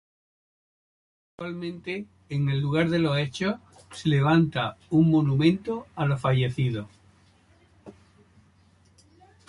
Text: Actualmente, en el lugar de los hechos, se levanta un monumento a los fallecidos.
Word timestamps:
Actualmente, 1.37 2.07
en 2.29 2.49
el 2.49 2.59
lugar 2.59 2.89
de 2.89 2.97
los 2.97 3.19
hechos, 3.19 3.57
se 3.93 4.09
levanta 4.09 4.75
un 4.89 5.11
monumento 5.11 5.85
a 5.95 6.07
los 6.07 6.19
fallecidos. 6.19 6.87